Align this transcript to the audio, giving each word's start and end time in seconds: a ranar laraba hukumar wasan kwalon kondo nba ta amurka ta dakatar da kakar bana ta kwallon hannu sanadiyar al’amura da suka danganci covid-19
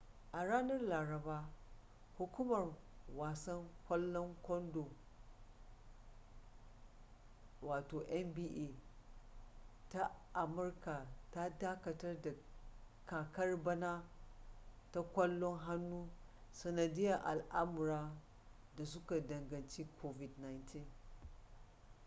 a 0.31 0.45
ranar 0.45 0.81
laraba 0.81 1.47
hukumar 2.17 2.65
wasan 3.19 3.61
kwalon 3.87 4.35
kondo 4.43 4.85
nba 8.25 8.69
ta 9.89 10.11
amurka 10.33 11.07
ta 11.31 11.49
dakatar 11.49 12.21
da 12.21 12.31
kakar 13.05 13.57
bana 13.63 14.03
ta 14.91 15.01
kwallon 15.01 15.59
hannu 15.59 16.09
sanadiyar 16.51 17.21
al’amura 17.25 18.15
da 18.77 18.85
suka 18.85 19.19
danganci 19.19 19.87
covid-19 20.01 20.85